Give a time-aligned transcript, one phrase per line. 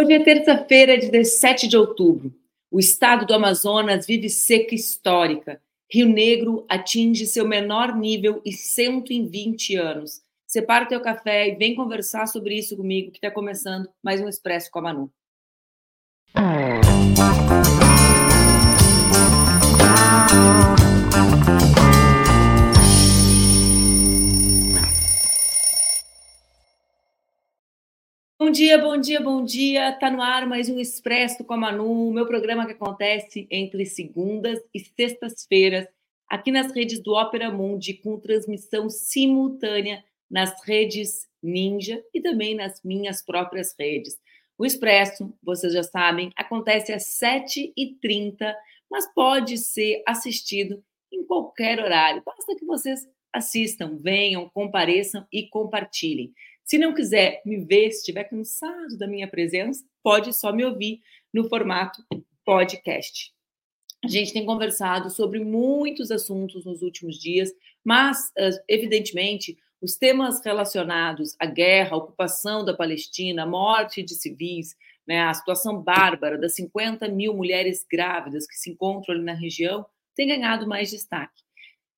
[0.00, 2.32] Hoje é terça-feira, 17 de outubro.
[2.70, 5.60] O estado do Amazonas vive seca histórica.
[5.90, 10.22] Rio Negro atinge seu menor nível em 120 anos.
[10.46, 14.28] Separa o teu café e vem conversar sobre isso comigo, que está começando mais um
[14.28, 15.10] Expresso com a Manu.
[28.48, 29.92] Bom dia, bom dia, bom dia.
[29.92, 34.58] Tá no ar mais um Expresso com a Manu, meu programa que acontece entre segundas
[34.72, 35.86] e sextas-feiras,
[36.26, 42.82] aqui nas redes do Ópera Mundi, com transmissão simultânea nas redes Ninja e também nas
[42.82, 44.16] minhas próprias redes.
[44.56, 48.54] O Expresso, vocês já sabem, acontece às 7h30,
[48.90, 52.22] mas pode ser assistido em qualquer horário.
[52.24, 56.32] Basta que vocês assistam, venham, compareçam e compartilhem.
[56.68, 61.00] Se não quiser me ver, se estiver cansado da minha presença, pode só me ouvir
[61.32, 62.04] no formato
[62.44, 63.32] podcast.
[64.04, 67.50] A gente tem conversado sobre muitos assuntos nos últimos dias,
[67.82, 68.30] mas,
[68.68, 75.22] evidentemente, os temas relacionados à guerra, à ocupação da Palestina, a morte de civis, né,
[75.22, 80.28] a situação bárbara das 50 mil mulheres grávidas que se encontram ali na região, tem
[80.28, 81.42] ganhado mais destaque.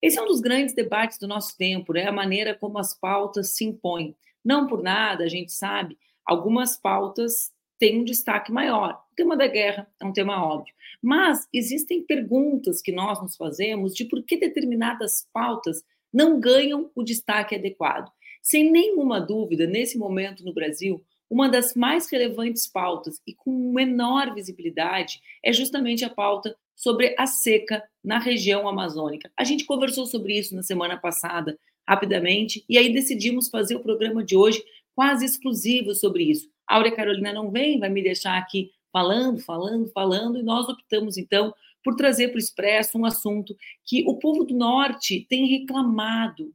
[0.01, 3.57] Esse é um dos grandes debates do nosso tempo, né, a maneira como as pautas
[3.57, 4.17] se impõem.
[4.45, 9.03] Não por nada, a gente sabe, algumas pautas têm um destaque maior.
[9.13, 10.75] O tema da guerra é um tema óbvio.
[11.03, 15.83] Mas existem perguntas que nós nos fazemos de por que determinadas pautas
[16.13, 18.11] não ganham o destaque adequado.
[18.43, 24.35] Sem nenhuma dúvida, nesse momento no Brasil, uma das mais relevantes pautas e com menor
[24.35, 29.31] visibilidade é justamente a pauta sobre a seca na região amazônica.
[29.37, 31.59] A gente conversou sobre isso na semana passada
[31.91, 34.63] rapidamente, e aí decidimos fazer o programa de hoje
[34.95, 36.49] quase exclusivo sobre isso.
[36.65, 41.19] A Áurea Carolina não vem, vai me deixar aqui falando, falando, falando, e nós optamos
[41.19, 46.55] então por trazer para o Expresso um assunto que o povo do Norte tem reclamado.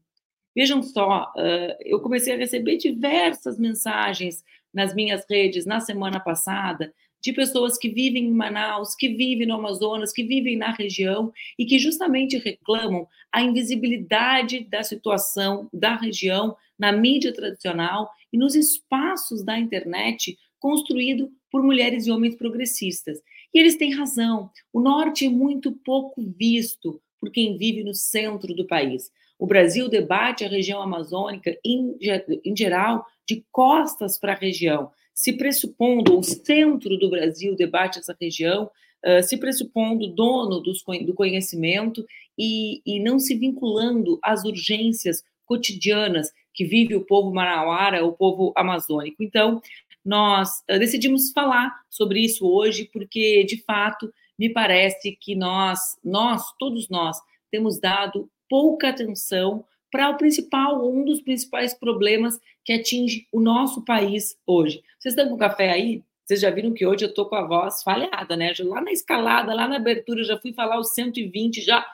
[0.56, 1.34] Vejam só,
[1.82, 4.42] eu comecei a receber diversas mensagens
[4.74, 6.94] nas minhas redes na semana passada
[7.25, 11.66] de pessoas que vivem em Manaus, que vivem no Amazonas, que vivem na região e
[11.66, 19.44] que justamente reclamam a invisibilidade da situação da região na mídia tradicional e nos espaços
[19.44, 23.18] da internet construído por mulheres e homens progressistas.
[23.52, 24.52] E eles têm razão.
[24.72, 29.09] O norte é muito pouco visto por quem vive no centro do país.
[29.40, 31.97] O Brasil debate a região amazônica, em,
[32.46, 38.16] em geral, de costas para a região se pressupondo, o centro do Brasil debate essa
[38.20, 38.70] região,
[39.06, 42.06] uh, se pressupondo dono dos, do conhecimento
[42.38, 48.52] e, e não se vinculando às urgências cotidianas que vive o povo manauara, o povo
[48.58, 49.24] amazônico.
[49.24, 49.62] Então,
[50.03, 56.44] nós uh, decidimos falar sobre isso hoje, porque, de fato, me parece que nós, nós,
[56.59, 57.18] todos nós,
[57.50, 59.64] temos dado pouca atenção
[59.96, 64.84] para o principal, um dos principais problemas que atinge o nosso país hoje.
[65.00, 66.04] Vocês estão com café aí?
[66.26, 68.52] Vocês já viram que hoje eu estou com a voz falhada, né?
[68.60, 71.86] Lá na escalada, lá na abertura, já fui falar os 120, já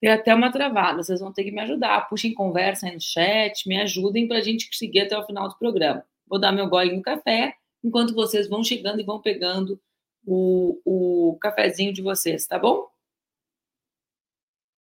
[0.00, 1.00] tem até uma travada.
[1.00, 2.08] Vocês vão ter que me ajudar.
[2.08, 5.56] Puxem conversa aí no chat, me ajudem para a gente seguir até o final do
[5.56, 6.04] programa.
[6.26, 7.54] Vou dar meu gole no café,
[7.84, 9.80] enquanto vocês vão chegando e vão pegando
[10.26, 12.88] o, o cafezinho de vocês, tá bom?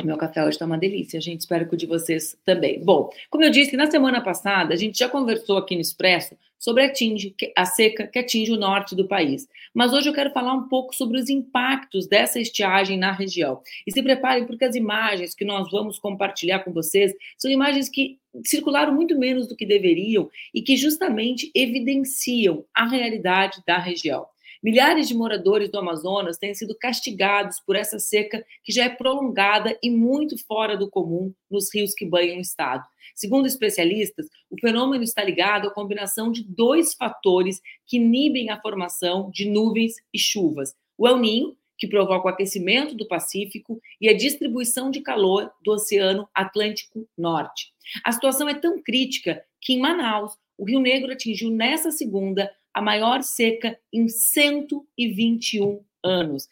[0.03, 1.41] Meu café hoje está uma delícia, gente.
[1.41, 2.83] Espero que o de vocês também.
[2.83, 6.85] Bom, como eu disse, na semana passada, a gente já conversou aqui no Expresso sobre
[6.85, 9.49] a, tinge, a seca que atinge o norte do país.
[9.73, 13.63] Mas hoje eu quero falar um pouco sobre os impactos dessa estiagem na região.
[13.87, 18.19] E se preparem, porque as imagens que nós vamos compartilhar com vocês são imagens que
[18.45, 24.27] circularam muito menos do que deveriam e que justamente evidenciam a realidade da região.
[24.63, 29.79] Milhares de moradores do Amazonas têm sido castigados por essa seca que já é prolongada
[29.83, 32.85] e muito fora do comum nos rios que banham o estado.
[33.15, 39.31] Segundo especialistas, o fenômeno está ligado à combinação de dois fatores que inibem a formação
[39.33, 44.17] de nuvens e chuvas: o El Ninho, que provoca o aquecimento do Pacífico, e a
[44.17, 47.73] distribuição de calor do Oceano Atlântico Norte.
[48.05, 52.81] A situação é tão crítica que em Manaus, o Rio Negro atingiu nessa segunda a
[52.81, 56.49] maior seca em 121 anos.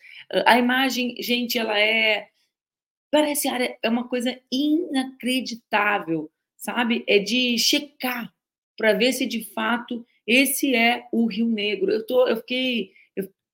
[0.46, 2.28] A imagem, gente, ela é
[3.10, 3.48] parece
[3.82, 7.04] é uma coisa inacreditável, sabe?
[7.06, 8.32] É de checar
[8.76, 11.90] para ver se de fato esse é o Rio Negro.
[11.90, 12.92] Eu tô, eu fiquei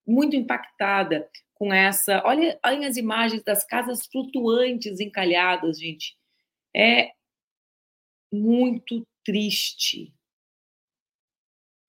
[0.06, 2.22] muito impactada com essa.
[2.25, 6.16] Olha, olhem as imagens das casas flutuantes encalhadas, gente.
[6.75, 7.12] É
[8.32, 10.12] muito triste,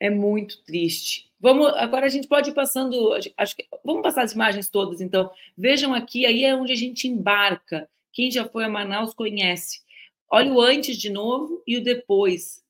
[0.06, 1.32] É muito triste.
[1.40, 5.32] Vamos, agora a gente pode ir passando, acho que, vamos passar as imagens todas, então.
[5.58, 7.90] Vejam aqui, aí é onde a gente embarca.
[8.14, 9.82] Quem já foi a Manaus conhece.
[10.30, 12.64] Olha o antes de novo e o depois.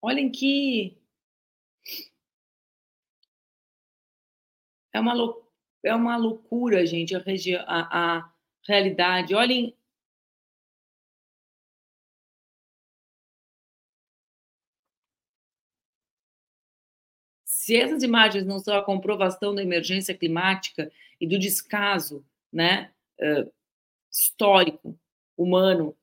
[0.00, 0.96] Olhem que
[4.94, 5.36] é uma,
[5.84, 7.22] é uma loucura, gente, a,
[7.66, 8.32] a, a
[8.66, 9.34] realidade.
[9.34, 9.76] Olhem
[17.70, 20.90] se essas imagens não são a comprovação da emergência climática
[21.20, 22.90] e do descaso né,
[24.10, 24.98] histórico,
[25.36, 25.96] humano,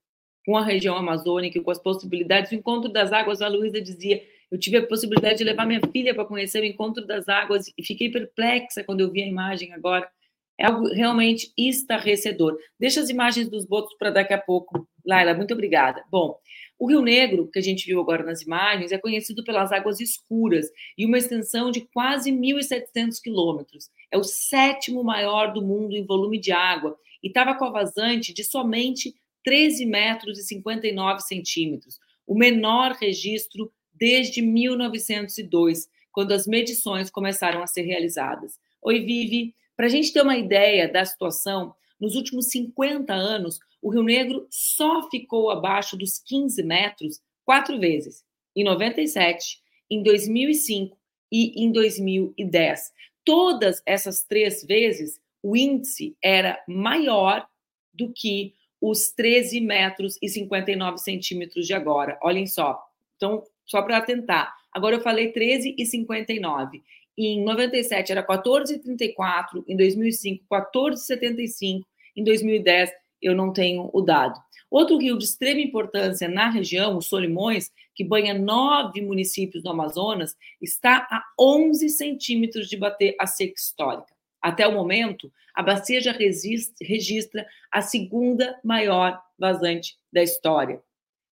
[0.46, 4.26] com a região amazônica e com as possibilidades, o encontro das águas, a Luísa dizia,
[4.50, 7.84] eu tive a possibilidade de levar minha filha para conhecer o encontro das águas e
[7.84, 10.10] fiquei perplexa quando eu vi a imagem agora.
[10.60, 12.58] É algo realmente estarrecedor.
[12.80, 14.88] Deixa as imagens dos botos para daqui a pouco.
[15.06, 16.04] Laila, muito obrigada.
[16.10, 16.40] Bom,
[16.80, 20.68] o Rio Negro, que a gente viu agora nas imagens, é conhecido pelas águas escuras
[20.98, 23.90] e uma extensão de quase 1.700 quilômetros.
[24.12, 28.34] É o sétimo maior do mundo em volume de água e estava com a vazante
[28.34, 37.10] de somente 13 metros e 59 centímetros, o menor registro desde 1902, quando as medições
[37.10, 38.60] começaram a ser realizadas.
[38.82, 39.56] Oi, Vivi.
[39.78, 44.48] Para a gente ter uma ideia da situação, nos últimos 50 anos, o Rio Negro
[44.50, 48.26] só ficou abaixo dos 15 metros quatro vezes,
[48.56, 50.98] em 97, em 2005
[51.32, 52.92] e em 2010.
[53.24, 57.48] Todas essas três vezes, o índice era maior
[57.94, 62.18] do que os 13 metros e 59 centímetros de agora.
[62.24, 62.84] Olhem só.
[63.16, 64.56] Então, só para atentar.
[64.72, 66.84] Agora eu falei 13 e 59.
[67.18, 71.82] Em 97 era 14,34, em 2005 14,75,
[72.16, 72.92] em 2010
[73.22, 74.40] eu não tenho o dado.
[74.70, 80.36] Outro rio de extrema importância na região, o Solimões, que banha nove municípios do Amazonas,
[80.62, 84.14] está a 11 centímetros de bater a seca histórica.
[84.42, 90.82] Até o momento, a bacia já registra a segunda maior vazante da história.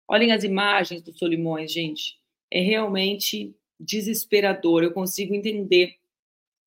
[0.07, 2.17] Olhem as imagens do Solimões, gente.
[2.49, 4.83] É realmente desesperador.
[4.83, 5.95] Eu consigo entender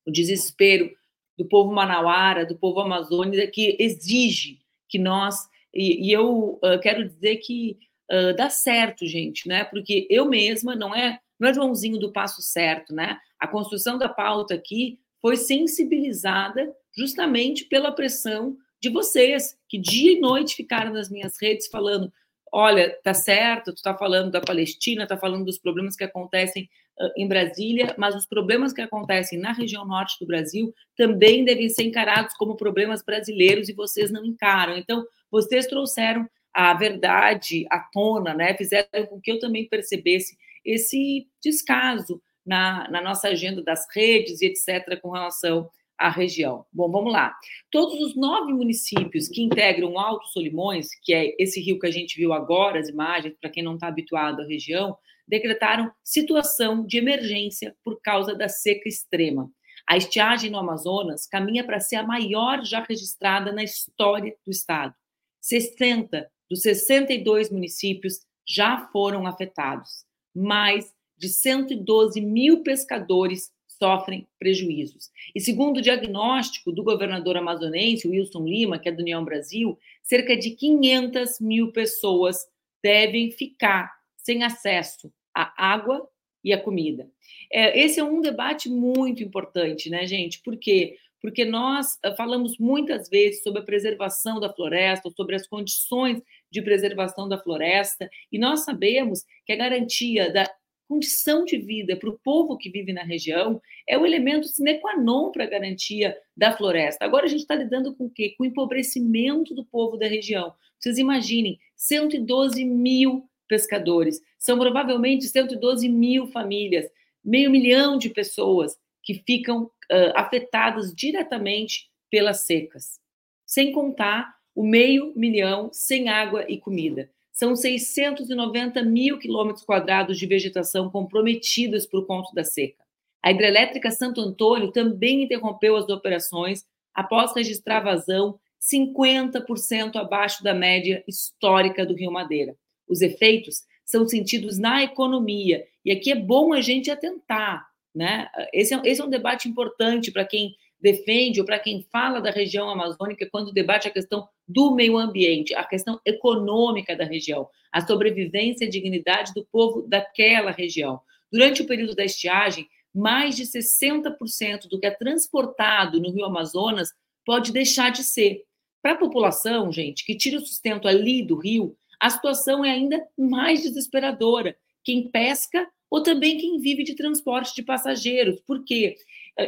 [0.06, 0.90] o desespero
[1.37, 5.49] do povo manauara, do povo amazônico, que exige que nós.
[5.72, 7.78] E, e eu uh, quero dizer que
[8.10, 9.64] uh, dá certo, gente, né?
[9.64, 13.19] Porque eu mesma não é, não é Joãozinho do passo certo, né?
[13.38, 20.20] A construção da pauta aqui foi sensibilizada justamente pela pressão de vocês, que dia e
[20.20, 22.12] noite ficaram nas minhas redes falando:
[22.52, 26.69] olha, tá certo, tu tá falando da Palestina, tá falando dos problemas que acontecem
[27.16, 31.84] em Brasília, mas os problemas que acontecem na região norte do Brasil também devem ser
[31.84, 34.76] encarados como problemas brasileiros e vocês não encaram.
[34.76, 38.54] Então, vocês trouxeram a verdade à tona, né?
[38.54, 44.46] Fizeram com que eu também percebesse esse descaso na, na nossa agenda das redes e
[44.46, 45.00] etc.
[45.00, 45.68] com relação
[45.98, 46.64] a região.
[46.72, 47.34] Bom, vamos lá.
[47.70, 52.16] Todos os nove municípios que integram Alto Solimões, que é esse rio que a gente
[52.16, 54.96] viu agora, as imagens, para quem não está habituado à região,
[55.28, 59.50] decretaram situação de emergência por causa da seca extrema.
[59.88, 64.94] A estiagem no Amazonas caminha para ser a maior já registrada na história do estado.
[65.40, 70.04] 60 dos 62 municípios já foram afetados.
[70.34, 75.10] Mais de 112 mil pescadores sofrem prejuízos.
[75.34, 80.36] E segundo o diagnóstico do governador amazonense, Wilson Lima, que é do União Brasil, cerca
[80.36, 82.38] de 500 mil pessoas
[82.82, 86.08] devem ficar sem acesso à água
[86.42, 87.08] e à comida.
[87.52, 90.40] É, esse é um debate muito importante, né, gente?
[90.42, 90.96] Por quê?
[91.20, 96.62] Porque nós eh, falamos muitas vezes sobre a preservação da floresta, sobre as condições de
[96.62, 100.48] preservação da floresta, e nós sabemos que a garantia da
[100.88, 104.96] condição de vida para o povo que vive na região é o elemento sine qua
[104.96, 107.04] non para a garantia da floresta.
[107.04, 108.34] Agora a gente está lidando com o quê?
[108.38, 110.54] Com o empobrecimento do povo da região.
[110.78, 116.88] Vocês imaginem, 112 mil pescadores, são provavelmente 112 mil famílias,
[117.24, 123.00] meio milhão de pessoas que ficam uh, afetadas diretamente pelas secas,
[123.46, 127.10] sem contar o meio milhão sem água e comida.
[127.32, 132.82] São 690 mil quilômetros quadrados de vegetação comprometidas por conta da seca.
[133.22, 141.05] A hidrelétrica Santo Antônio também interrompeu as operações após registrar vazão 50% abaixo da média
[141.06, 142.56] histórica do Rio Madeira.
[142.88, 148.28] Os efeitos são sentidos na economia, e aqui é bom a gente atentar, né?
[148.52, 152.30] Esse é, esse é um debate importante para quem defende ou para quem fala da
[152.30, 157.84] região amazônica quando debate a questão do meio ambiente, a questão econômica da região, a
[157.84, 161.00] sobrevivência e dignidade do povo daquela região.
[161.32, 166.90] Durante o período da estiagem, mais de 60% do que é transportado no Rio Amazonas
[167.24, 168.44] pode deixar de ser.
[168.80, 173.06] Para a população, gente, que tira o sustento ali do rio, a situação é ainda
[173.17, 174.56] mais desesperadora.
[174.84, 178.40] Quem pesca ou também quem vive de transporte de passageiros.
[178.40, 178.96] Por quê?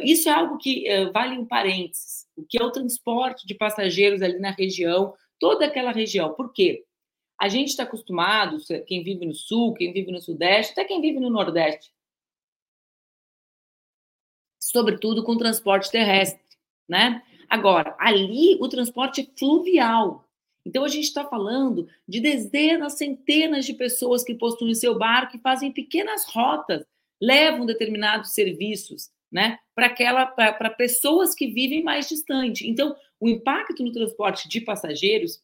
[0.03, 2.27] Isso é algo que uh, vale um parênteses.
[2.35, 6.33] O que é o transporte de passageiros ali na região, toda aquela região.
[6.33, 6.83] Por quê?
[7.39, 11.19] A gente está acostumado, quem vive no sul, quem vive no sudeste, até quem vive
[11.19, 11.91] no nordeste,
[14.61, 16.39] sobretudo com transporte terrestre,
[16.87, 17.23] né?
[17.49, 20.23] Agora, ali o transporte é fluvial.
[20.65, 25.41] Então a gente está falando de dezenas, centenas de pessoas que possuem seu barco e
[25.41, 26.85] fazem pequenas rotas,
[27.21, 32.69] levam determinados serviços, né, para pessoas que vivem mais distante.
[32.69, 35.39] Então, o impacto no transporte de passageiros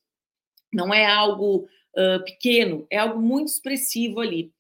[0.74, 4.52] não é algo uh, pequeno, é algo muito expressivo ali.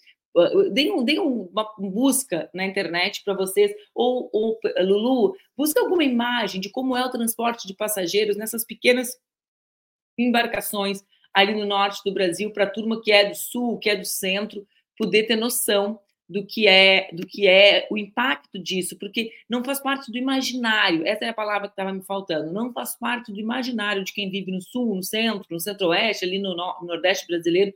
[0.72, 6.62] Deem, um, deem uma busca na internet para vocês, ou, ou Lulu, busca alguma imagem
[6.62, 9.18] de como é o transporte de passageiros nessas pequenas
[10.18, 13.96] embarcações ali no norte do Brasil, para a turma que é do sul, que é
[13.96, 14.66] do centro,
[14.98, 19.80] poder ter noção do que é do que é o impacto disso, porque não faz
[19.80, 21.06] parte do imaginário.
[21.08, 22.52] Essa é a palavra que estava me faltando.
[22.52, 26.40] Não faz parte do imaginário de quem vive no sul, no centro, no centro-oeste, ali
[26.40, 27.74] no, no nordeste brasileiro,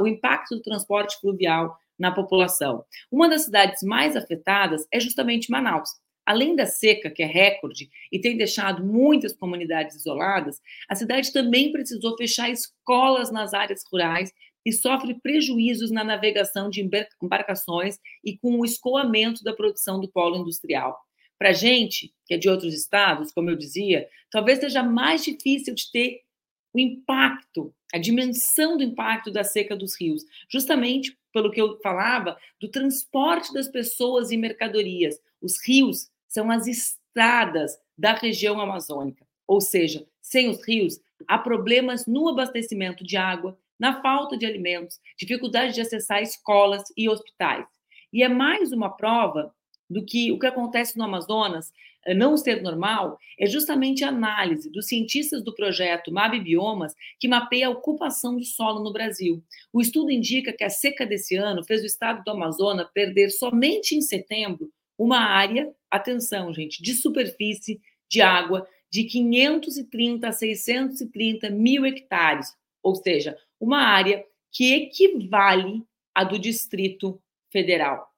[0.00, 2.84] o impacto do transporte fluvial na população.
[3.10, 5.90] Uma das cidades mais afetadas é justamente Manaus.
[6.28, 11.72] Além da seca, que é recorde e tem deixado muitas comunidades isoladas, a cidade também
[11.72, 14.30] precisou fechar escolas nas áreas rurais
[14.62, 16.86] e sofre prejuízos na navegação de
[17.22, 20.98] embarcações e com o escoamento da produção do polo industrial.
[21.38, 25.90] Para gente, que é de outros estados, como eu dizia, talvez seja mais difícil de
[25.90, 26.20] ter
[26.74, 32.36] o impacto, a dimensão do impacto da seca dos rios, justamente pelo que eu falava
[32.60, 35.16] do transporte das pessoas e mercadorias.
[35.40, 42.06] Os rios são as estradas da região amazônica, ou seja, sem os rios, há problemas
[42.06, 47.66] no abastecimento de água, na falta de alimentos, dificuldade de acessar escolas e hospitais.
[48.12, 49.54] E é mais uma prova
[49.88, 51.72] do que o que acontece no Amazonas
[52.04, 57.28] eh, não ser normal é justamente a análise dos cientistas do projeto MAB Biomas, que
[57.28, 59.42] mapeia a ocupação do solo no Brasil.
[59.72, 63.94] O estudo indica que a seca desse ano fez o estado do Amazonas perder somente
[63.94, 71.86] em setembro uma área, atenção, gente, de superfície de água de 530 a 630 mil
[71.86, 78.12] hectares, ou seja, uma área que equivale à do Distrito Federal.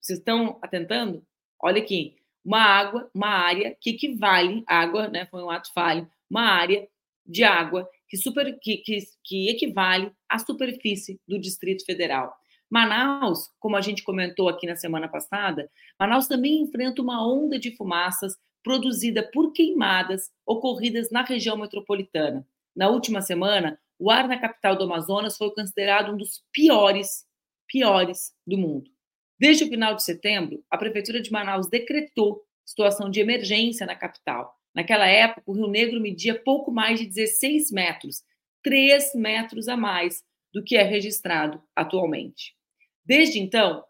[0.00, 1.26] Vocês estão atentando?
[1.60, 6.42] Olha aqui, uma água, uma área que equivale, água, né, foi um ato falho, uma
[6.42, 6.86] área
[7.24, 12.36] de água que, super, que, que, que equivale à superfície do Distrito Federal.
[12.72, 17.76] Manaus, como a gente comentou aqui na semana passada, Manaus também enfrenta uma onda de
[17.76, 22.48] fumaças produzida por queimadas ocorridas na região metropolitana.
[22.74, 27.26] Na última semana, o ar na capital do Amazonas foi considerado um dos piores,
[27.68, 28.90] piores do mundo.
[29.38, 34.56] Desde o final de setembro, a Prefeitura de Manaus decretou situação de emergência na capital.
[34.74, 38.22] Naquela época, o Rio Negro media pouco mais de 16 metros,
[38.62, 40.24] 3 metros a mais
[40.54, 42.54] do que é registrado atualmente.
[43.04, 43.84] Desde então,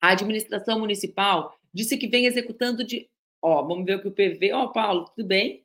[0.00, 3.08] a administração municipal disse que vem executando de.
[3.40, 4.52] Ó, vamos ver o que o PV.
[4.52, 5.64] Ó, Paulo, tudo bem?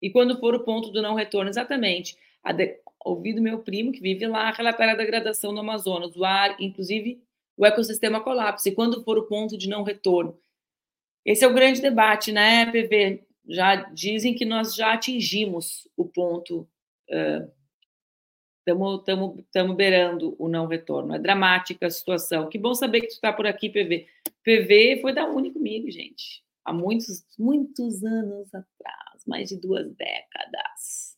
[0.00, 2.18] E quando for o ponto do não retorno, exatamente
[2.52, 2.80] de...
[3.04, 7.22] ouvi do meu primo, que vive lá, relatar a degradação no Amazonas, o ar, inclusive
[7.56, 10.36] o ecossistema colapsa, e quando for o ponto de não retorno.
[11.24, 13.24] Esse é o grande debate, né, PV?
[13.46, 16.66] Já dizem que nós já atingimos o ponto,
[18.66, 21.14] estamos beirando o não retorno.
[21.14, 22.48] É dramática a situação.
[22.48, 24.06] Que bom saber que tu está por aqui, PV.
[24.44, 31.12] PV foi da Uni comigo, gente, há muitos, muitos anos atrás, mais de duas décadas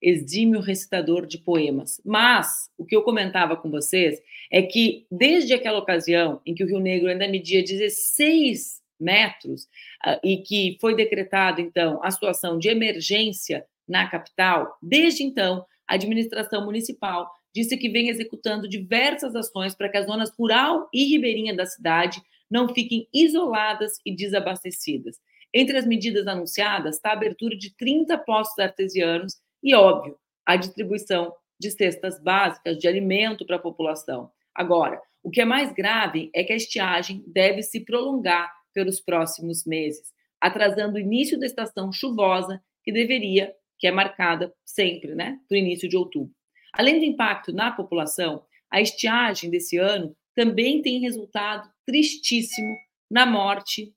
[0.00, 2.00] exímio recitador de poemas.
[2.04, 4.20] Mas o que eu comentava com vocês
[4.50, 9.64] é que desde aquela ocasião em que o Rio Negro ainda media 16 metros
[10.06, 15.94] uh, e que foi decretada então a situação de emergência na capital, desde então a
[15.94, 21.54] administração municipal disse que vem executando diversas ações para que as zonas rural e ribeirinha
[21.54, 25.16] da cidade não fiquem isoladas e desabastecidas.
[25.52, 30.16] Entre as medidas anunciadas está a abertura de 30 postos artesianos e, óbvio,
[30.46, 34.30] a distribuição de cestas básicas de alimento para a população.
[34.54, 39.66] Agora, o que é mais grave é que a estiagem deve se prolongar pelos próximos
[39.66, 45.56] meses, atrasando o início da estação chuvosa, que deveria, que é marcada sempre, né, para
[45.56, 46.32] o início de outubro.
[46.72, 52.76] Além do impacto na população, a estiagem desse ano também tem resultado tristíssimo
[53.10, 53.92] na morte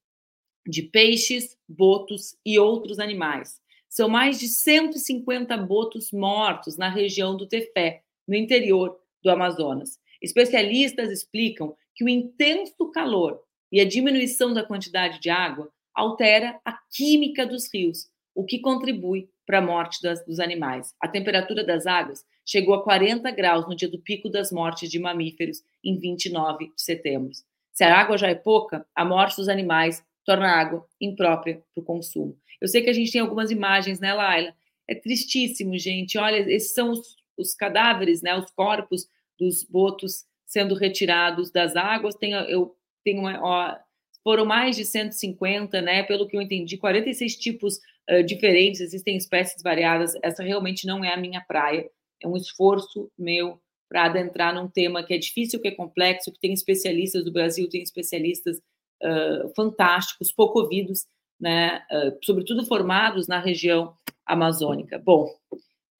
[0.65, 3.61] de peixes, botos e outros animais.
[3.89, 9.99] São mais de 150 botos mortos na região do Tefé, no interior do Amazonas.
[10.21, 13.39] Especialistas explicam que o intenso calor
[13.71, 19.29] e a diminuição da quantidade de água altera a química dos rios, o que contribui
[19.45, 20.93] para a morte das, dos animais.
[20.99, 24.99] A temperatura das águas chegou a 40 graus no dia do pico das mortes de
[24.99, 27.31] mamíferos, em 29 de setembro.
[27.71, 31.81] Se a água já é pouca, a morte dos animais torna a água imprópria para
[31.81, 32.37] o consumo.
[32.61, 34.53] Eu sei que a gente tem algumas imagens, né, Laila?
[34.87, 36.17] É tristíssimo, gente.
[36.17, 39.07] Olha, esses são os, os cadáveres, né, os corpos
[39.39, 42.15] dos botos sendo retirados das águas.
[42.15, 43.75] Tem, eu tenho ó,
[44.23, 46.03] foram mais de 150, né?
[46.03, 47.79] Pelo que eu entendi, 46 tipos
[48.25, 50.13] diferentes, existem espécies variadas.
[50.21, 51.89] Essa realmente não é a minha praia.
[52.21, 56.39] É um esforço meu para adentrar num tema que é difícil, que é complexo, que
[56.39, 61.05] tem especialistas do Brasil, tem especialistas uh, fantásticos, pouco ouvidos,
[61.39, 61.83] né?
[61.91, 63.95] Uh, sobretudo formados na região
[64.25, 64.97] amazônica.
[64.97, 65.29] Bom,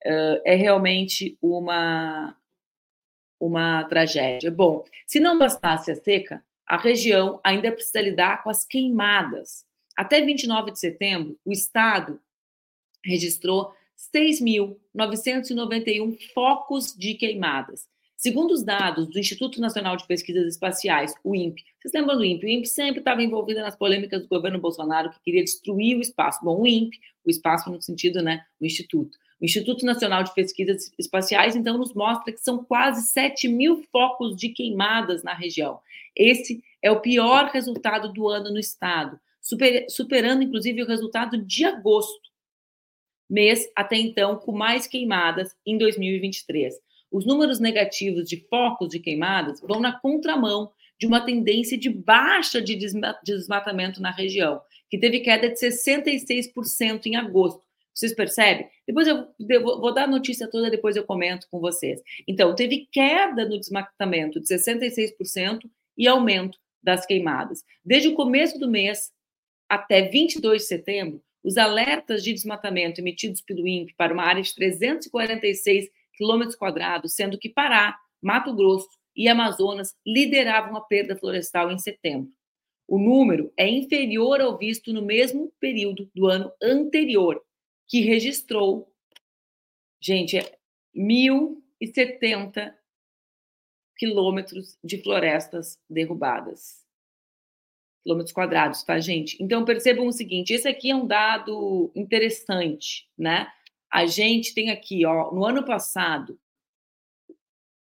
[0.04, 2.36] é realmente uma
[3.40, 4.50] uma tragédia.
[4.50, 9.66] Bom, se não bastasse a seca, a região ainda precisa lidar com as queimadas.
[9.96, 12.20] Até 29 de setembro, o estado
[13.04, 13.72] registrou
[14.14, 17.88] 6.991 focos de queimadas.
[18.16, 22.46] Segundo os dados do Instituto Nacional de Pesquisas Espaciais, o INPE, vocês lembram do INPE?
[22.46, 26.42] O INPE sempre estava envolvido nas polêmicas do governo Bolsonaro, que queria destruir o espaço.
[26.42, 29.18] Bom, o INPE, o espaço no sentido, né, o Instituto.
[29.40, 34.34] O Instituto Nacional de Pesquisas Espaciais, então, nos mostra que são quase 7 mil focos
[34.34, 35.80] de queimadas na região.
[36.16, 41.66] Esse é o pior resultado do ano no estado, super, superando, inclusive, o resultado de
[41.66, 42.30] agosto,
[43.28, 46.74] mês até então com mais queimadas em 2023.
[47.12, 52.62] Os números negativos de focos de queimadas vão na contramão de uma tendência de baixa
[52.62, 52.74] de
[53.22, 57.62] desmatamento na região, que teve queda de 66% em agosto,
[57.94, 58.68] vocês percebem?
[58.86, 59.28] Depois eu,
[59.62, 62.02] vou dar a notícia toda, depois eu comento com vocês.
[62.26, 65.60] Então, teve queda no desmatamento de 66%
[65.96, 67.64] e aumento das queimadas.
[67.84, 69.12] Desde o começo do mês
[69.68, 74.54] até 22 de setembro, os alertas de desmatamento emitidos pelo INPE para uma área de
[74.54, 81.78] 346 quilômetros quadrados, sendo que Pará, Mato Grosso e Amazonas lideravam a perda florestal em
[81.78, 82.32] setembro.
[82.86, 87.42] O número é inferior ao visto no mesmo período do ano anterior,
[87.86, 88.92] que registrou,
[90.00, 90.58] gente, é
[90.94, 92.74] 1.070
[93.96, 96.83] quilômetros de florestas derrubadas.
[98.04, 99.42] Quilômetros quadrados, tá, gente?
[99.42, 103.48] Então, percebam o seguinte: esse aqui é um dado interessante, né?
[103.90, 106.38] A gente tem aqui, ó, no ano passado,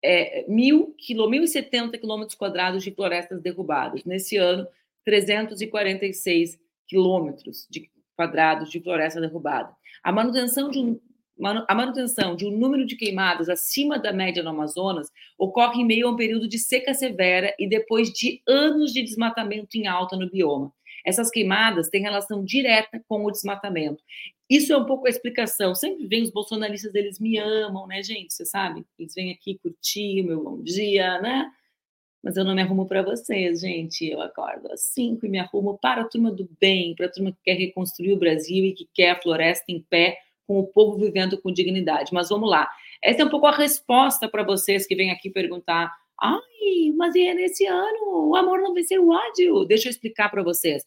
[0.04, 4.04] é, mil, quilô, 1.070 quilômetros quadrados de florestas derrubadas.
[4.04, 4.68] Nesse ano,
[5.06, 9.74] 346 quilômetros de quadrados de floresta derrubada.
[10.04, 11.00] A manutenção de um
[11.68, 16.08] a manutenção de um número de queimadas acima da média no Amazonas ocorre em meio
[16.08, 20.30] a um período de seca severa e depois de anos de desmatamento em alta no
[20.30, 20.74] bioma.
[21.06, 24.04] Essas queimadas têm relação direta com o desmatamento.
[24.50, 25.76] Isso é um pouco a explicação.
[25.76, 28.34] Sempre vem os bolsonaristas, eles me amam, né, gente?
[28.34, 28.84] Você sabe?
[28.98, 31.50] Eles vêm aqui curtir meu bom dia, né?
[32.22, 34.06] Mas eu não me arrumo para vocês, gente.
[34.06, 37.32] Eu acordo às 5 e me arrumo para a turma do bem, para a turma
[37.32, 40.18] que quer reconstruir o Brasil e que quer a floresta em pé,
[40.50, 42.12] com o povo vivendo com dignidade.
[42.12, 42.68] Mas vamos lá.
[43.04, 47.36] Essa é um pouco a resposta para vocês que vêm aqui perguntar: ai, mas é
[47.36, 48.30] nesse ano?
[48.30, 49.64] O amor não venceu o ódio?
[49.66, 50.84] Deixa eu explicar para vocês.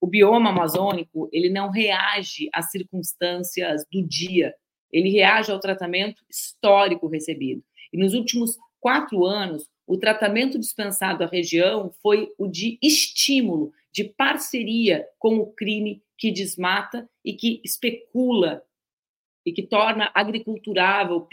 [0.00, 4.52] O bioma amazônico, ele não reage às circunstâncias do dia,
[4.92, 7.62] ele reage ao tratamento histórico recebido.
[7.92, 14.02] E nos últimos quatro anos, o tratamento dispensado à região foi o de estímulo, de
[14.02, 18.60] parceria com o crime que desmata e que especula
[19.44, 21.26] e que torna agriculturável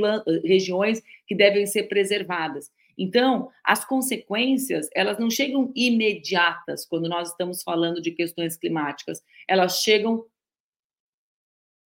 [0.44, 2.72] regiões que devem ser preservadas.
[2.98, 9.82] Então, as consequências, elas não chegam imediatas quando nós estamos falando de questões climáticas, elas
[9.82, 10.26] chegam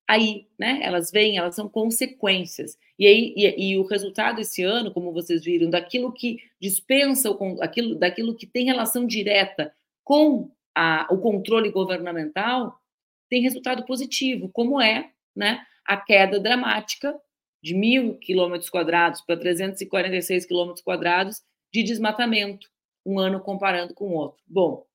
[0.08, 0.80] aí, né?
[0.82, 2.78] Elas vêm, elas são consequências.
[2.98, 7.62] E aí e, e, o resultado esse ano, como vocês viram, daquilo que dispensa o
[7.62, 12.78] aquilo, daquilo que tem relação direta com a, o controle governamental,
[13.28, 17.14] tem resultado positivo, como é, né, a queda dramática
[17.62, 21.42] de mil quilômetros quadrados para 346 quilômetros quadrados
[21.72, 22.68] de desmatamento,
[23.04, 24.42] um ano comparando com o outro.
[24.46, 24.86] Bom,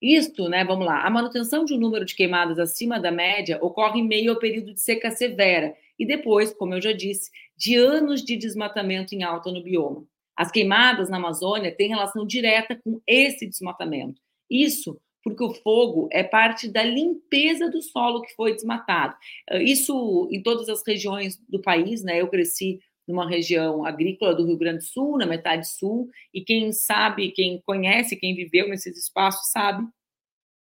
[0.00, 4.00] Isto, né, vamos lá, a manutenção de um número de queimadas acima da média ocorre
[4.00, 8.22] em meio ao período de seca severa e depois, como eu já disse, de anos
[8.22, 10.06] de desmatamento em alta no bioma.
[10.36, 14.20] As queimadas na Amazônia têm relação direta com esse desmatamento.
[14.48, 19.16] Isso porque o fogo é parte da limpeza do solo que foi desmatado.
[19.60, 22.20] Isso em todas as regiões do país, né?
[22.20, 26.72] Eu cresci numa região agrícola do Rio Grande do Sul, na metade sul, e quem
[26.72, 29.86] sabe, quem conhece, quem viveu nesses espaços sabe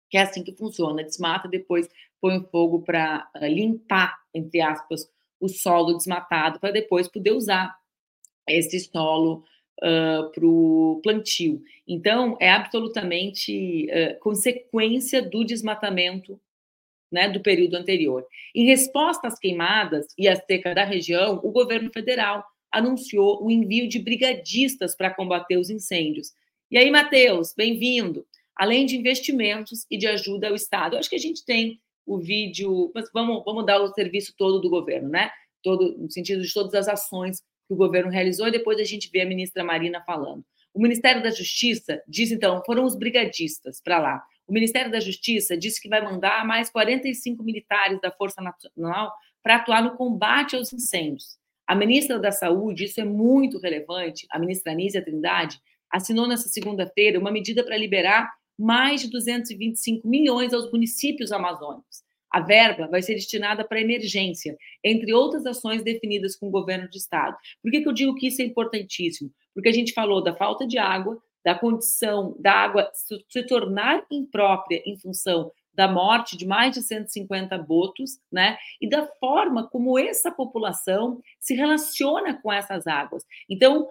[0.10, 1.04] que é assim que funciona.
[1.04, 1.89] Desmata, depois
[2.22, 7.76] põe o fogo para eh, limpar, entre aspas, o solo desmatado, para depois poder usar
[8.48, 9.44] esse solo
[9.84, 11.62] uh, para o plantio.
[11.88, 16.40] Então, é absolutamente uh, consequência do desmatamento
[17.12, 18.26] né, do período anterior.
[18.54, 23.88] Em resposta às queimadas e à seca da região, o governo federal anunciou o envio
[23.88, 26.34] de brigadistas para combater os incêndios.
[26.70, 28.26] E aí, Matheus, bem-vindo.
[28.56, 30.96] Além de investimentos e de ajuda ao Estado.
[30.96, 34.60] Eu acho que a gente tem o vídeo, mas vamos, vamos dar o serviço todo
[34.60, 35.30] do governo, né?
[35.64, 39.10] Todo, no sentido de todas as ações que o governo realizou, e depois a gente
[39.12, 40.43] vê a ministra Marina falando.
[40.73, 44.23] O Ministério da Justiça diz, então, foram os brigadistas para lá.
[44.47, 49.56] O Ministério da Justiça disse que vai mandar mais 45 militares da Força Nacional para
[49.56, 51.38] atuar no combate aos incêndios.
[51.67, 57.19] A ministra da Saúde, isso é muito relevante, a ministra Anísia Trindade, assinou nessa segunda-feira
[57.19, 62.05] uma medida para liberar mais de 225 milhões aos municípios amazônicos.
[62.36, 66.98] A verba vai ser destinada para emergência, entre outras ações definidas com o governo de
[66.98, 67.38] estado.
[67.63, 69.32] Por que, que eu digo que isso é importantíssimo?
[69.54, 74.84] Porque a gente falou da falta de água, da condição da água se tornar imprópria
[74.86, 78.58] em função da morte de mais de 150 botos, né?
[78.82, 83.24] E da forma como essa população se relaciona com essas águas.
[83.50, 83.88] Então,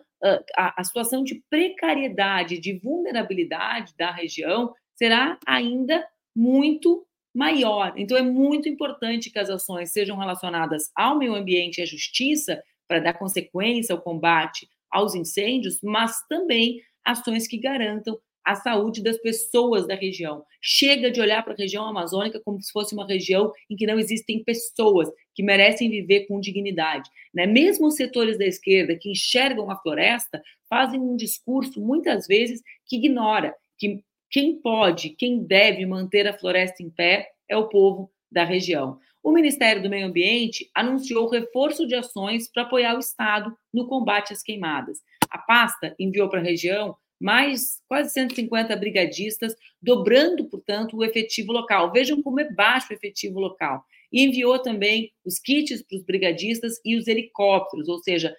[0.54, 7.92] a, a situação de precariedade, de vulnerabilidade da região será ainda muito maior.
[7.97, 12.62] Então, é muito importante que as ações sejam relacionadas ao meio ambiente e à justiça
[12.87, 19.16] para dar consequência ao combate aos incêndios, mas também ações que garantam a saúde das
[19.18, 20.44] pessoas da região.
[20.61, 23.99] Chega de olhar para a região amazônica como se fosse uma região em que não
[23.99, 27.11] existem pessoas que merecem viver com dignidade.
[27.33, 27.47] Né?
[27.47, 32.97] Mesmo os setores da esquerda que enxergam a floresta fazem um discurso, muitas vezes, que
[32.97, 38.42] ignora que quem pode, quem deve manter a floresta em pé é o povo da
[38.42, 38.99] região.
[39.23, 44.33] O Ministério do Meio Ambiente anunciou reforço de ações para apoiar o Estado no combate
[44.33, 44.99] às queimadas.
[45.31, 51.92] A pasta enviou para a região mais quase 150 brigadistas, dobrando, portanto, o efetivo local.
[51.92, 53.85] Vejam como é baixo o efetivo local.
[54.12, 58.35] E enviou também os kits para os brigadistas e os helicópteros, ou seja,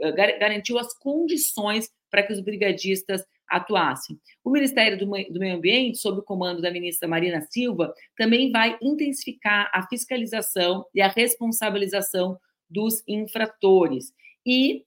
[0.00, 4.18] eh, garantiu as condições para que os brigadistas atuassem.
[4.42, 9.70] O Ministério do Meio Ambiente, sob o comando da ministra Marina Silva, também vai intensificar
[9.72, 14.12] a fiscalização e a responsabilização dos infratores
[14.46, 14.84] e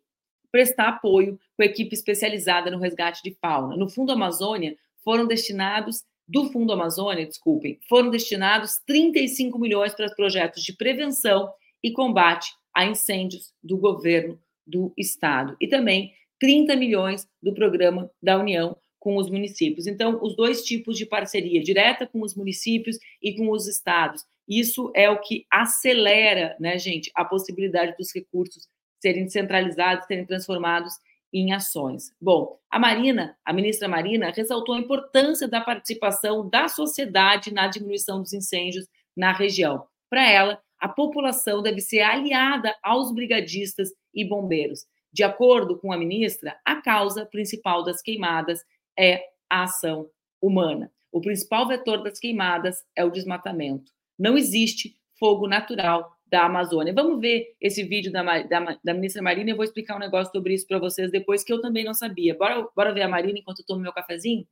[0.51, 3.75] prestar apoio com a equipe especializada no resgate de fauna.
[3.75, 10.61] No Fundo Amazônia, foram destinados, do Fundo Amazônia, desculpem, foram destinados 35 milhões para projetos
[10.61, 11.49] de prevenção
[11.81, 15.55] e combate a incêndios do governo do estado.
[15.61, 19.87] E também 30 milhões do programa da União com os municípios.
[19.87, 24.25] Então, os dois tipos de parceria, direta com os municípios e com os estados.
[24.47, 28.67] Isso é o que acelera, né, gente, a possibilidade dos recursos
[28.99, 30.93] serem descentralizados, serem transformados
[31.33, 32.11] em ações.
[32.19, 38.21] Bom, a Marina, a ministra Marina, ressaltou a importância da participação da sociedade na diminuição
[38.21, 39.85] dos incêndios na região.
[40.09, 44.85] Para ela, a população deve ser aliada aos brigadistas e bombeiros.
[45.17, 48.63] De acordo com a ministra, a causa principal das queimadas
[48.95, 50.07] é a ação
[50.39, 50.91] humana.
[51.11, 53.91] O principal vetor das queimadas é o desmatamento.
[54.15, 56.93] Não existe fogo natural da Amazônia.
[56.93, 59.49] Vamos ver esse vídeo da, da, da ministra Marina.
[59.49, 62.37] Eu vou explicar um negócio sobre isso para vocês depois, que eu também não sabia.
[62.37, 64.47] Bora, bora ver a Marina enquanto eu tomo meu cafezinho?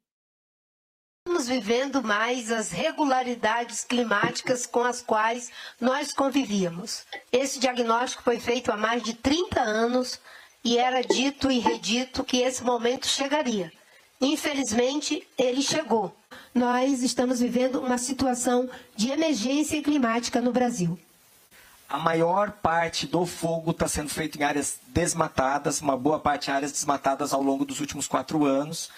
[1.28, 7.06] Estamos vivendo mais as regularidades climáticas com as quais nós convivíamos.
[7.32, 10.20] Esse diagnóstico foi feito há mais de 30 anos
[10.66, 13.72] e era dito e redito que esse momento chegaria.
[14.20, 16.14] Infelizmente, ele chegou.
[16.54, 21.00] Nós estamos vivendo uma situação de emergência climática no Brasil
[21.88, 26.54] a maior parte do fogo está sendo feito em áreas desmatadas, uma boa parte em
[26.54, 28.90] áreas desmatadas ao longo dos últimos quatro anos.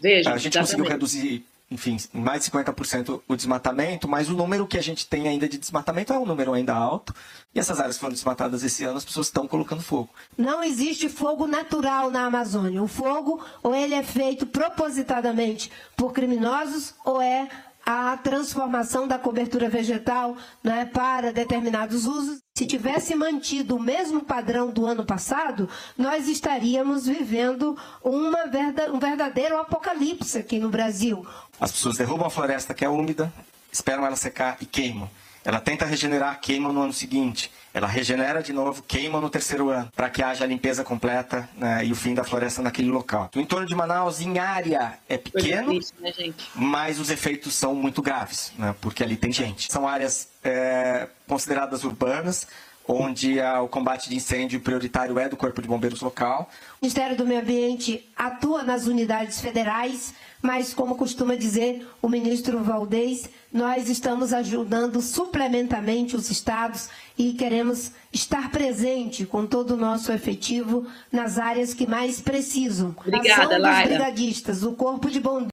[0.00, 4.78] Veja, a gente conseguiu reduzir enfim, mais de 50% o desmatamento, mas o número que
[4.78, 7.14] a gente tem ainda de desmatamento é um número ainda alto.
[7.54, 10.10] E essas áreas foram desmatadas esse ano, as pessoas estão colocando fogo.
[10.36, 12.82] Não existe fogo natural na Amazônia.
[12.82, 17.48] O fogo, ou ele é feito propositadamente por criminosos, ou é
[17.84, 22.38] a transformação da cobertura vegetal né, para determinados usos.
[22.56, 25.68] Se tivesse mantido o mesmo padrão do ano passado,
[25.98, 31.26] nós estaríamos vivendo uma verda, um verdadeiro apocalipse aqui no Brasil.
[31.60, 33.32] As pessoas derrubam a floresta que é úmida,
[33.72, 35.10] esperam ela secar e queimam.
[35.44, 37.50] Ela tenta regenerar, queima no ano seguinte.
[37.74, 41.84] Ela regenera de novo, queima no terceiro ano, para que haja a limpeza completa né,
[41.84, 43.28] e o fim da floresta naquele local.
[43.34, 46.12] O entorno de Manaus, em área, é pequeno, triste, né,
[46.54, 49.72] mas os efeitos são muito graves, né, porque ali tem gente.
[49.72, 52.46] São áreas é, consideradas urbanas,
[52.86, 56.48] onde a, o combate de incêndio prioritário é do Corpo de Bombeiros local.
[56.80, 62.62] O Ministério do Meio Ambiente atua nas unidades federais, mas, como costuma dizer o ministro
[62.62, 70.12] Valdez, nós estamos ajudando suplementamente os estados e queremos estar presente com todo o nosso
[70.12, 72.94] efetivo nas áreas que mais precisam.
[72.98, 73.88] Obrigada, Laira.
[73.88, 75.48] brigadistas, o Corpo de Bombeiros.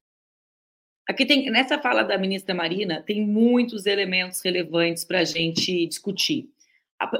[1.08, 6.48] Aqui tem, nessa fala da ministra Marina, tem muitos elementos relevantes para a gente discutir.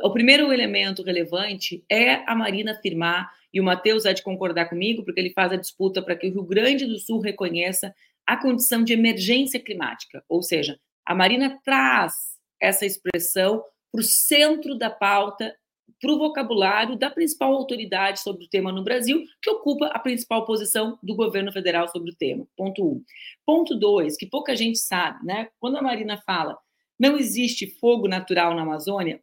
[0.02, 5.04] O primeiro elemento relevante é a Marina afirmar e o Matheus há de concordar comigo,
[5.04, 7.94] porque ele faz a disputa para que o Rio Grande do Sul reconheça
[8.26, 10.24] a condição de emergência climática.
[10.28, 12.14] Ou seja, a Marina traz
[12.60, 15.54] essa expressão para o centro da pauta,
[16.00, 20.44] para o vocabulário da principal autoridade sobre o tema no Brasil, que ocupa a principal
[20.46, 22.46] posição do governo federal sobre o tema.
[22.56, 23.04] Ponto um.
[23.44, 25.48] Ponto dois, que pouca gente sabe, né?
[25.60, 26.56] Quando a Marina fala
[26.98, 29.20] não existe fogo natural na Amazônia,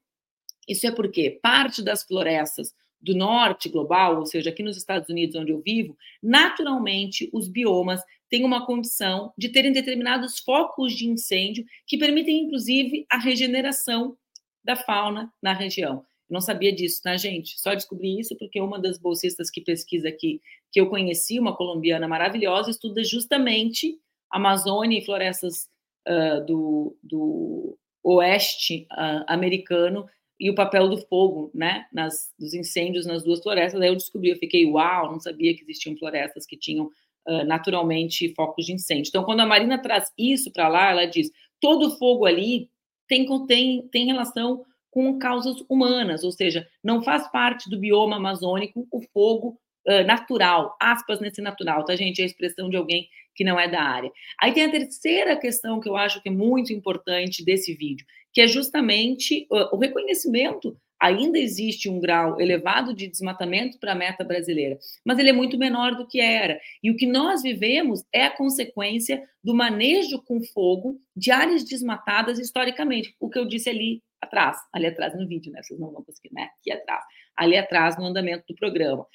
[0.69, 5.35] isso é porque parte das florestas do norte global, ou seja, aqui nos Estados Unidos,
[5.35, 11.65] onde eu vivo, naturalmente os biomas têm uma condição de terem determinados focos de incêndio
[11.87, 14.15] que permitem, inclusive, a regeneração
[14.63, 16.03] da fauna na região.
[16.29, 17.59] Eu não sabia disso, tá, gente?
[17.59, 22.07] Só descobri isso porque uma das bolsistas que pesquisa aqui, que eu conheci, uma colombiana
[22.07, 23.97] maravilhosa, estuda justamente
[24.29, 25.67] Amazônia e florestas
[26.07, 30.07] uh, do, do oeste uh, americano
[30.39, 33.81] e o papel do fogo, né, nas, dos incêndios nas duas florestas.
[33.81, 36.85] Aí eu descobri, eu fiquei, uau, não sabia que existiam florestas que tinham
[37.27, 39.09] uh, naturalmente focos de incêndio.
[39.09, 42.69] Então, quando a Marina traz isso para lá, ela diz, todo fogo ali
[43.07, 48.87] tem, tem, tem relação com causas humanas, ou seja, não faz parte do bioma amazônico
[48.91, 52.21] o fogo uh, natural, aspas nesse natural, tá, gente?
[52.21, 54.11] É a expressão de alguém que não é da área.
[54.37, 58.41] Aí tem a terceira questão que eu acho que é muito importante desse vídeo, que
[58.41, 60.75] é justamente o reconhecimento.
[61.01, 65.57] Ainda existe um grau elevado de desmatamento para a meta brasileira, mas ele é muito
[65.57, 66.59] menor do que era.
[66.83, 72.39] E o que nós vivemos é a consequência do manejo com fogo de áreas desmatadas
[72.39, 73.15] historicamente.
[73.21, 75.63] O que eu disse ali atrás, ali atrás no vídeo, né?
[75.63, 76.49] Vocês não vão conseguir, né?
[76.59, 77.05] Aqui atrás,
[77.39, 79.05] ali atrás no andamento do programa.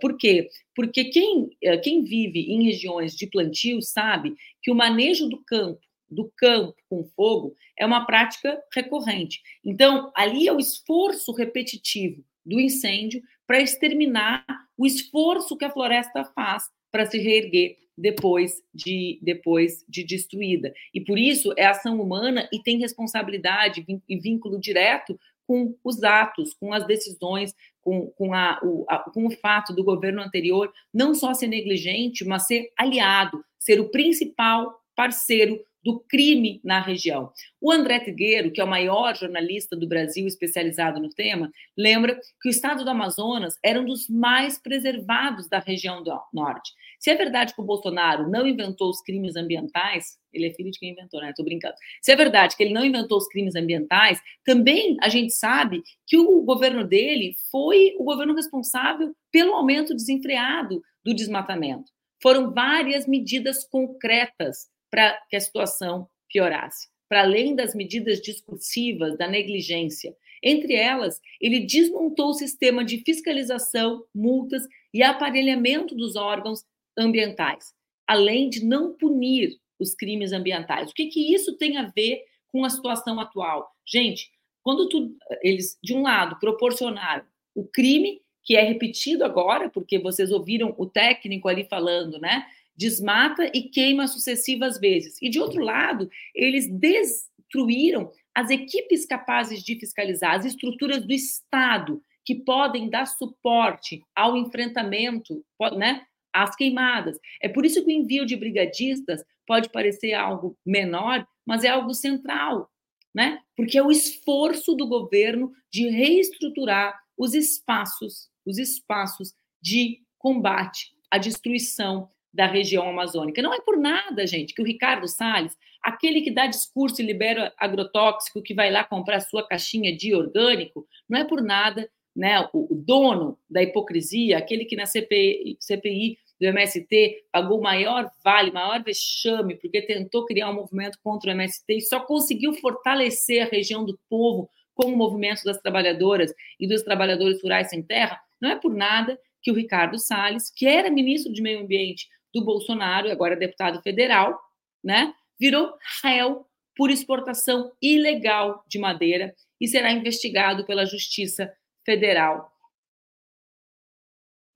[0.00, 0.48] Por quê?
[0.74, 1.50] Porque quem,
[1.82, 7.04] quem vive em regiões de plantio sabe que o manejo do campo do campo com
[7.16, 9.40] fogo é uma prática recorrente.
[9.64, 14.44] Então, ali é o esforço repetitivo do incêndio para exterminar
[14.76, 20.72] o esforço que a floresta faz para se reerguer depois de depois de destruída.
[20.92, 26.54] E por isso é ação humana e tem responsabilidade e vínculo direto com os atos,
[26.54, 31.14] com as decisões, com, com, a, o, a, com o fato do governo anterior não
[31.14, 37.30] só ser negligente, mas ser aliado, ser o principal parceiro do crime na região.
[37.60, 42.48] O André Trigueiro, que é o maior jornalista do Brasil especializado no tema, lembra que
[42.48, 46.72] o estado do Amazonas era um dos mais preservados da região do norte.
[46.98, 50.78] Se é verdade que o Bolsonaro não inventou os crimes ambientais, ele é filho de
[50.78, 51.30] quem inventou, né?
[51.30, 51.74] Estou brincando.
[52.00, 56.16] Se é verdade que ele não inventou os crimes ambientais, também a gente sabe que
[56.16, 61.92] o governo dele foi o governo responsável pelo aumento desenfreado do desmatamento.
[62.22, 66.86] Foram várias medidas concretas para que a situação piorasse.
[67.08, 70.16] Para além das medidas discursivas, da negligência.
[70.40, 76.64] Entre elas, ele desmontou o sistema de fiscalização, multas e aparelhamento dos órgãos
[76.96, 77.74] ambientais,
[78.06, 80.92] além de não punir os crimes ambientais.
[80.92, 83.68] O que, que isso tem a ver com a situação atual?
[83.84, 84.30] Gente,
[84.62, 90.30] quando tu, eles, de um lado, proporcionaram o crime, que é repetido agora, porque vocês
[90.30, 92.46] ouviram o técnico ali falando, né?
[92.76, 95.16] Desmata e queima sucessivas vezes.
[95.22, 102.02] E de outro lado, eles destruíram as equipes capazes de fiscalizar, as estruturas do Estado
[102.24, 105.44] que podem dar suporte ao enfrentamento,
[105.76, 107.18] né, às queimadas.
[107.40, 111.92] É por isso que o envio de brigadistas pode parecer algo menor, mas é algo
[111.92, 112.70] central,
[113.14, 113.38] né?
[113.54, 121.18] Porque é o esforço do governo de reestruturar os espaços, os espaços de combate à
[121.18, 123.40] destruição da região amazônica.
[123.40, 127.54] Não é por nada, gente, que o Ricardo Salles, aquele que dá discurso e libera
[127.56, 132.72] agrotóxico, que vai lá comprar sua caixinha de orgânico, não é por nada, né, o,
[132.72, 138.82] o dono da hipocrisia, aquele que na CPI, CPI do MST pagou maior vale, maior
[138.82, 143.84] vexame, porque tentou criar um movimento contra o MST e só conseguiu fortalecer a região
[143.84, 148.56] do povo com o movimento das trabalhadoras e dos trabalhadores rurais sem terra, não é
[148.56, 153.36] por nada que o Ricardo Salles, que era ministro de Meio Ambiente do Bolsonaro, agora
[153.36, 154.38] deputado federal,
[154.82, 161.52] né, virou réu por exportação ilegal de madeira e será investigado pela Justiça
[161.84, 162.50] Federal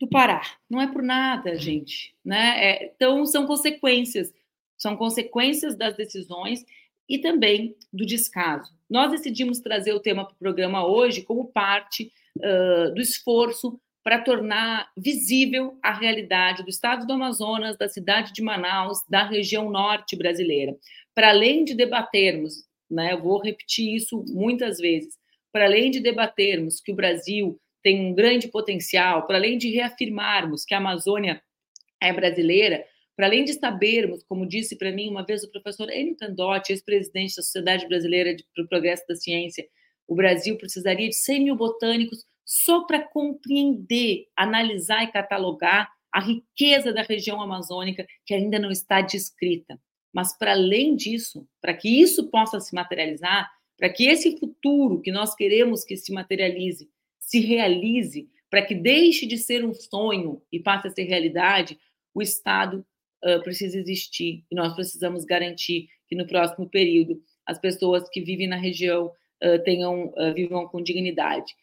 [0.00, 0.42] do Pará.
[0.68, 2.64] Não é por nada, gente, né?
[2.64, 4.32] É, então são consequências,
[4.76, 6.64] são consequências das decisões
[7.08, 8.72] e também do descaso.
[8.88, 14.22] Nós decidimos trazer o tema para o programa hoje como parte uh, do esforço para
[14.22, 20.16] tornar visível a realidade do estado do Amazonas, da cidade de Manaus, da região norte
[20.16, 20.74] brasileira.
[21.14, 25.14] Para além de debatermos, né, eu vou repetir isso muitas vezes,
[25.52, 30.64] para além de debatermos que o Brasil tem um grande potencial, para além de reafirmarmos
[30.64, 31.42] que a Amazônia
[32.02, 32.82] é brasileira,
[33.14, 37.36] para além de sabermos, como disse para mim uma vez o professor Enio Candotti, ex-presidente
[37.36, 39.66] da Sociedade Brasileira para o Progresso da Ciência,
[40.06, 46.94] o Brasil precisaria de 100 mil botânicos só para compreender, analisar e catalogar a riqueza
[46.94, 49.78] da região amazônica que ainda não está descrita.
[50.10, 55.12] Mas, para além disso, para que isso possa se materializar, para que esse futuro que
[55.12, 56.88] nós queremos que se materialize,
[57.20, 61.78] se realize, para que deixe de ser um sonho e passe a ser realidade,
[62.14, 62.82] o Estado
[63.22, 68.48] uh, precisa existir e nós precisamos garantir que no próximo período as pessoas que vivem
[68.48, 69.12] na região
[69.44, 71.54] uh, tenham, uh, vivam com dignidade.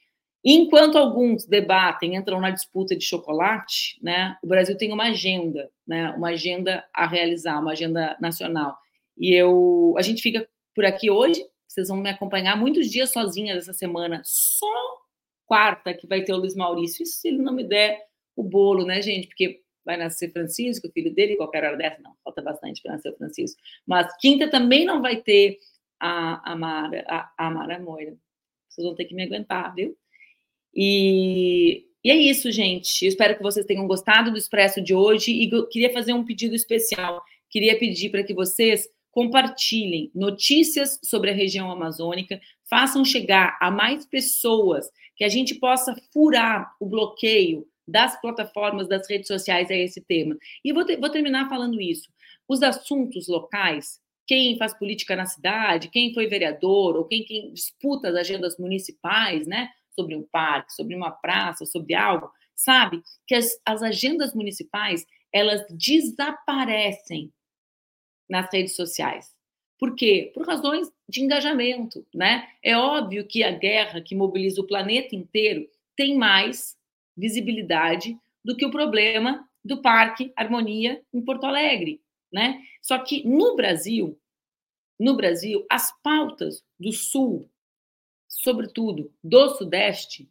[0.48, 6.12] Enquanto alguns debatem, entram na disputa de chocolate, né, o Brasil tem uma agenda, né,
[6.12, 8.78] uma agenda a realizar, uma agenda nacional.
[9.18, 11.44] E eu, a gente fica por aqui hoje.
[11.68, 14.22] Vocês vão me acompanhar muitos dias sozinhas essa semana.
[14.24, 14.68] Só
[15.48, 17.02] quarta que vai ter o Luiz Maurício.
[17.02, 18.00] Isso se ele não me der
[18.36, 19.28] o bolo, né, gente?
[19.28, 22.02] Porque vai nascer Francisco, filho dele, qualquer hora dessa.
[22.04, 23.60] Não, falta bastante para nascer o Francisco.
[23.86, 25.58] Mas quinta também não vai ter
[26.00, 28.16] a, a Mara, a, a Mara Moira.
[28.70, 29.98] Vocês vão ter que me aguentar, viu?
[30.76, 33.04] E, e é isso, gente.
[33.06, 36.56] Eu espero que vocês tenham gostado do Expresso de hoje e queria fazer um pedido
[36.56, 37.24] especial.
[37.50, 44.06] Queria pedir para que vocês compartilhem notícias sobre a região amazônica, façam chegar a mais
[44.06, 50.02] pessoas, que a gente possa furar o bloqueio das plataformas, das redes sociais a esse
[50.02, 50.36] tema.
[50.64, 52.10] E vou, vou terminar falando isso.
[52.46, 58.10] Os assuntos locais, quem faz política na cidade, quem foi vereador, ou quem, quem disputa
[58.10, 59.70] as agendas municipais, né?
[59.96, 63.02] Sobre um parque, sobre uma praça, sobre algo, sabe?
[63.26, 67.32] Que as, as agendas municipais, elas desaparecem
[68.30, 69.34] nas redes sociais.
[69.78, 70.32] Por quê?
[70.34, 72.48] Por razões de engajamento, né?
[72.64, 76.78] É óbvio que a guerra que mobiliza o planeta inteiro tem mais
[77.16, 82.62] visibilidade do que o problema do Parque Harmonia em Porto Alegre, né?
[82.82, 84.18] Só que no Brasil,
[85.00, 87.50] no Brasil, as pautas do Sul
[88.36, 90.30] sobretudo do Sudeste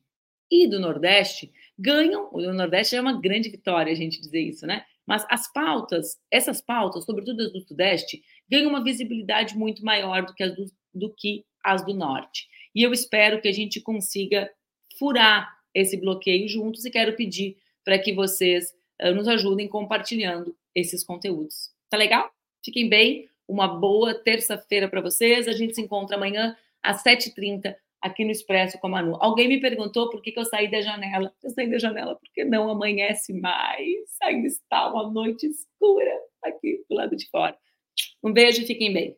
[0.51, 2.29] e do Nordeste, ganham.
[2.33, 4.85] O Nordeste é uma grande vitória a gente dizer isso, né?
[5.07, 10.35] Mas as pautas, essas pautas, sobretudo as do Sudeste, ganham uma visibilidade muito maior do
[10.35, 12.49] que as do, do, que as do Norte.
[12.75, 14.51] E eu espero que a gente consiga
[14.99, 21.03] furar esse bloqueio juntos e quero pedir para que vocês uh, nos ajudem compartilhando esses
[21.03, 21.71] conteúdos.
[21.91, 22.31] Tá legal?
[22.65, 23.29] Fiquem bem.
[23.47, 25.47] Uma boa terça-feira para vocês.
[25.47, 29.17] A gente se encontra amanhã às 7h30 aqui no Expresso com a Manu.
[29.19, 31.33] Alguém me perguntou por que, que eu saí da janela.
[31.43, 34.05] Eu saí da janela porque não amanhece mais.
[34.23, 36.13] Ainda está uma noite escura
[36.43, 37.57] aqui do lado de fora.
[38.23, 39.17] Um beijo fiquem bem.